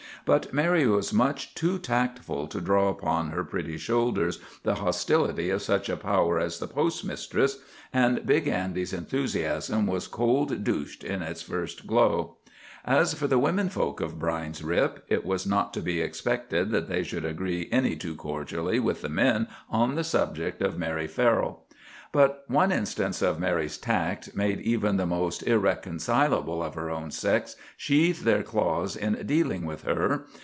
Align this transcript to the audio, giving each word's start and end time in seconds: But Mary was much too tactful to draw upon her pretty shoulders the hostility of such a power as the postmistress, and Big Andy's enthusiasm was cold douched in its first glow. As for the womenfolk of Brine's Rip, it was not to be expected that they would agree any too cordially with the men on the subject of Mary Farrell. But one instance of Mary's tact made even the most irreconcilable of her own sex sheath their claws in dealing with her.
But 0.23 0.53
Mary 0.53 0.85
was 0.85 1.11
much 1.11 1.55
too 1.55 1.79
tactful 1.79 2.45
to 2.49 2.61
draw 2.61 2.89
upon 2.89 3.31
her 3.31 3.43
pretty 3.43 3.77
shoulders 3.79 4.37
the 4.61 4.75
hostility 4.75 5.49
of 5.49 5.63
such 5.63 5.89
a 5.89 5.97
power 5.97 6.37
as 6.39 6.59
the 6.59 6.67
postmistress, 6.67 7.57
and 7.91 8.23
Big 8.23 8.47
Andy's 8.47 8.93
enthusiasm 8.93 9.87
was 9.87 10.05
cold 10.05 10.63
douched 10.63 11.03
in 11.03 11.23
its 11.23 11.41
first 11.41 11.87
glow. 11.87 12.37
As 12.85 13.15
for 13.15 13.25
the 13.25 13.39
womenfolk 13.39 13.99
of 13.99 14.19
Brine's 14.19 14.61
Rip, 14.63 15.03
it 15.07 15.25
was 15.25 15.47
not 15.47 15.73
to 15.73 15.81
be 15.81 16.01
expected 16.01 16.69
that 16.69 16.87
they 16.87 16.99
would 17.11 17.25
agree 17.25 17.67
any 17.71 17.95
too 17.95 18.13
cordially 18.13 18.79
with 18.79 19.01
the 19.01 19.09
men 19.09 19.47
on 19.71 19.95
the 19.95 20.03
subject 20.03 20.61
of 20.61 20.77
Mary 20.77 21.07
Farrell. 21.07 21.63
But 22.13 22.43
one 22.49 22.73
instance 22.73 23.21
of 23.21 23.39
Mary's 23.39 23.77
tact 23.77 24.35
made 24.35 24.59
even 24.59 24.97
the 24.97 25.05
most 25.05 25.43
irreconcilable 25.47 26.61
of 26.61 26.75
her 26.75 26.89
own 26.91 27.09
sex 27.09 27.55
sheath 27.77 28.25
their 28.25 28.43
claws 28.43 28.97
in 28.97 29.25
dealing 29.25 29.65
with 29.65 29.83
her. 29.83 30.25